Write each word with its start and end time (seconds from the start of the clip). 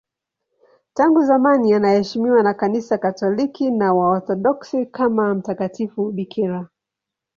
Tangu 0.93 1.21
zamani 1.21 1.73
anaheshimiwa 1.73 2.43
na 2.43 2.53
Kanisa 2.53 2.97
Katoliki 2.97 3.71
na 3.71 3.93
Waorthodoksi 3.93 4.85
kama 4.85 5.35
mtakatifu 5.35 6.11
bikira. 6.11 6.67